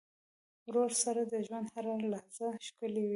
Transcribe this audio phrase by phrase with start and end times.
[0.67, 3.09] ورور سره د ژوند هره لحظه ښکلي وي.